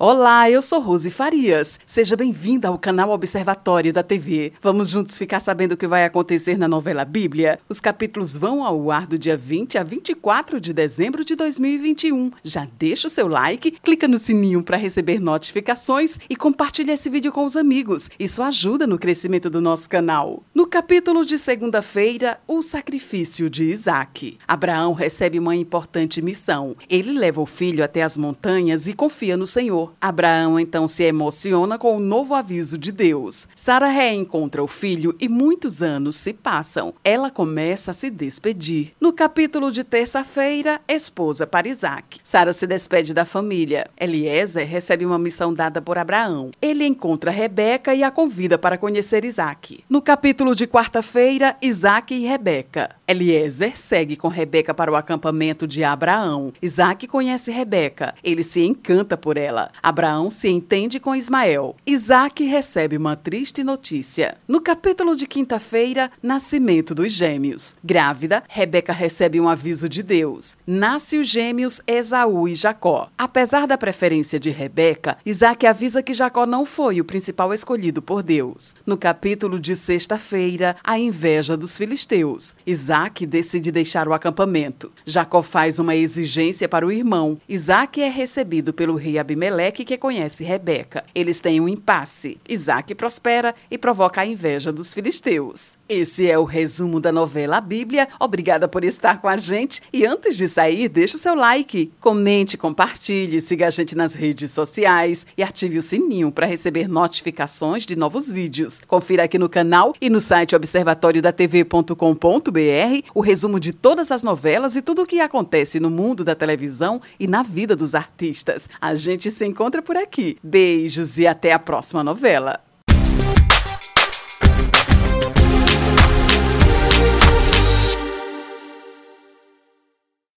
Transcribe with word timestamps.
Olá, 0.00 0.48
eu 0.48 0.62
sou 0.62 0.78
Rose 0.78 1.10
Farias. 1.10 1.80
Seja 1.84 2.16
bem-vinda 2.16 2.68
ao 2.68 2.78
canal 2.78 3.10
Observatório 3.10 3.92
da 3.92 4.00
TV. 4.00 4.52
Vamos 4.62 4.90
juntos 4.90 5.18
ficar 5.18 5.40
sabendo 5.40 5.72
o 5.72 5.76
que 5.76 5.88
vai 5.88 6.04
acontecer 6.04 6.56
na 6.56 6.68
novela 6.68 7.04
Bíblia? 7.04 7.58
Os 7.68 7.80
capítulos 7.80 8.36
vão 8.36 8.64
ao 8.64 8.92
ar 8.92 9.08
do 9.08 9.18
dia 9.18 9.36
20 9.36 9.76
a 9.76 9.82
24 9.82 10.60
de 10.60 10.72
dezembro 10.72 11.24
de 11.24 11.34
2021. 11.34 12.30
Já 12.44 12.64
deixa 12.78 13.08
o 13.08 13.10
seu 13.10 13.26
like, 13.26 13.72
clica 13.72 14.06
no 14.06 14.20
sininho 14.20 14.62
para 14.62 14.76
receber 14.76 15.18
notificações 15.18 16.16
e 16.30 16.36
compartilha 16.36 16.92
esse 16.92 17.10
vídeo 17.10 17.32
com 17.32 17.44
os 17.44 17.56
amigos. 17.56 18.08
Isso 18.20 18.40
ajuda 18.40 18.86
no 18.86 19.00
crescimento 19.00 19.50
do 19.50 19.60
nosso 19.60 19.88
canal. 19.88 20.44
No 20.54 20.68
capítulo 20.68 21.24
de 21.24 21.36
segunda-feira, 21.36 22.38
o 22.46 22.62
sacrifício 22.62 23.50
de 23.50 23.64
Isaac. 23.64 24.38
Abraão 24.46 24.92
recebe 24.92 25.40
uma 25.40 25.56
importante 25.56 26.22
missão. 26.22 26.76
Ele 26.88 27.18
leva 27.18 27.40
o 27.40 27.46
filho 27.46 27.82
até 27.82 28.04
as 28.04 28.16
montanhas 28.16 28.86
e 28.86 28.92
confia 28.92 29.36
no 29.36 29.44
Senhor. 29.44 29.87
Abraão 30.00 30.58
então 30.58 30.86
se 30.88 31.02
emociona 31.02 31.78
com 31.78 31.96
o 31.96 32.00
novo 32.00 32.34
aviso 32.34 32.76
de 32.78 32.92
Deus. 32.92 33.48
Sara 33.54 33.88
reencontra 33.88 34.62
o 34.62 34.68
filho 34.68 35.14
e 35.20 35.28
muitos 35.28 35.82
anos 35.82 36.16
se 36.16 36.32
passam. 36.32 36.94
Ela 37.04 37.30
começa 37.30 37.90
a 37.90 37.94
se 37.94 38.10
despedir. 38.10 38.92
No 39.00 39.12
capítulo 39.12 39.70
de 39.70 39.84
terça-feira, 39.84 40.80
esposa 40.88 41.46
para 41.46 41.68
Isaac. 41.68 42.20
Sara 42.22 42.52
se 42.52 42.66
despede 42.66 43.14
da 43.14 43.24
família. 43.24 43.86
Eliezer 44.00 44.66
recebe 44.66 45.04
uma 45.04 45.18
missão 45.18 45.52
dada 45.52 45.80
por 45.80 45.98
Abraão. 45.98 46.50
Ele 46.60 46.84
encontra 46.86 47.30
Rebeca 47.30 47.94
e 47.94 48.02
a 48.02 48.10
convida 48.10 48.58
para 48.58 48.78
conhecer 48.78 49.24
Isaac. 49.24 49.84
No 49.88 50.02
capítulo 50.02 50.54
de 50.54 50.66
quarta-feira, 50.66 51.56
Isaac 51.62 52.14
e 52.14 52.26
Rebeca. 52.26 52.90
Eliezer 53.06 53.78
segue 53.78 54.16
com 54.16 54.28
Rebeca 54.28 54.74
para 54.74 54.92
o 54.92 54.96
acampamento 54.96 55.66
de 55.66 55.82
Abraão. 55.82 56.52
Isaac 56.60 57.06
conhece 57.06 57.50
Rebeca. 57.50 58.14
Ele 58.22 58.42
se 58.42 58.62
encanta 58.62 59.16
por 59.16 59.36
ela. 59.36 59.70
Abraão 59.82 60.30
se 60.30 60.48
entende 60.48 60.98
com 60.98 61.14
Ismael. 61.14 61.76
Isaac 61.86 62.44
recebe 62.44 62.96
uma 62.96 63.16
triste 63.16 63.62
notícia. 63.62 64.36
No 64.46 64.60
capítulo 64.60 65.14
de 65.14 65.26
quinta-feira, 65.26 66.10
nascimento 66.22 66.94
dos 66.94 67.12
gêmeos. 67.12 67.76
Grávida, 67.82 68.42
Rebeca 68.48 68.92
recebe 68.92 69.40
um 69.40 69.48
aviso 69.48 69.88
de 69.88 70.02
Deus. 70.02 70.56
Nasce 70.66 71.18
os 71.18 71.28
gêmeos 71.28 71.80
Esaú 71.86 72.48
e 72.48 72.54
Jacó. 72.54 73.08
Apesar 73.16 73.66
da 73.66 73.78
preferência 73.78 74.38
de 74.38 74.50
Rebeca, 74.50 75.16
Isaac 75.24 75.66
avisa 75.66 76.02
que 76.02 76.14
Jacó 76.14 76.46
não 76.46 76.66
foi 76.66 77.00
o 77.00 77.04
principal 77.04 77.54
escolhido 77.54 78.02
por 78.02 78.22
Deus. 78.22 78.74
No 78.84 78.96
capítulo 78.96 79.58
de 79.58 79.76
sexta-feira, 79.76 80.76
a 80.82 80.98
inveja 80.98 81.56
dos 81.56 81.76
filisteus. 81.76 82.56
Isaac 82.66 83.24
decide 83.26 83.70
deixar 83.70 84.08
o 84.08 84.12
acampamento. 84.12 84.92
Jacó 85.04 85.42
faz 85.42 85.78
uma 85.78 85.94
exigência 85.94 86.68
para 86.68 86.86
o 86.86 86.92
irmão. 86.92 87.38
Isaac 87.48 88.00
é 88.02 88.08
recebido 88.08 88.72
pelo 88.72 88.96
rei 88.96 89.18
Abimeleque 89.18 89.67
Que 89.70 89.96
conhece 89.96 90.44
Rebeca. 90.44 91.04
Eles 91.14 91.40
têm 91.40 91.60
um 91.60 91.68
impasse. 91.68 92.38
Isaac 92.48 92.94
prospera 92.94 93.54
e 93.70 93.78
provoca 93.78 94.20
a 94.20 94.26
inveja 94.26 94.72
dos 94.72 94.94
filisteus. 94.94 95.76
Esse 95.88 96.30
é 96.30 96.38
o 96.38 96.44
resumo 96.44 97.00
da 97.00 97.10
novela 97.10 97.60
Bíblia. 97.60 98.08
Obrigada 98.20 98.68
por 98.68 98.84
estar 98.84 99.20
com 99.20 99.28
a 99.28 99.36
gente. 99.36 99.82
E 99.92 100.04
antes 100.04 100.36
de 100.36 100.48
sair, 100.48 100.88
deixe 100.88 101.16
o 101.16 101.18
seu 101.18 101.34
like, 101.34 101.92
comente, 102.00 102.56
compartilhe, 102.56 103.40
siga 103.40 103.66
a 103.66 103.70
gente 103.70 103.96
nas 103.96 104.14
redes 104.14 104.50
sociais 104.50 105.26
e 105.36 105.42
ative 105.42 105.78
o 105.78 105.82
sininho 105.82 106.30
para 106.30 106.46
receber 106.46 106.88
notificações 106.88 107.86
de 107.86 107.96
novos 107.96 108.30
vídeos. 108.30 108.80
Confira 108.86 109.24
aqui 109.24 109.38
no 109.38 109.48
canal 109.48 109.94
e 110.00 110.10
no 110.10 110.20
site 110.20 110.54
observatoriodatv.com.br 110.54 113.08
o 113.14 113.20
resumo 113.20 113.58
de 113.58 113.72
todas 113.72 114.10
as 114.10 114.22
novelas 114.22 114.76
e 114.76 114.82
tudo 114.82 115.02
o 115.02 115.06
que 115.06 115.20
acontece 115.20 115.80
no 115.80 115.90
mundo 115.90 116.24
da 116.24 116.34
televisão 116.34 117.00
e 117.18 117.26
na 117.26 117.42
vida 117.42 117.74
dos 117.74 117.94
artistas. 117.94 118.68
A 118.80 118.94
gente 118.94 119.30
se 119.30 119.44
encontra 119.58 119.82
por 119.82 119.96
aqui. 119.96 120.38
Beijos 120.40 121.18
e 121.18 121.26
até 121.26 121.52
a 121.52 121.58
próxima 121.58 122.04
novela. 122.04 122.67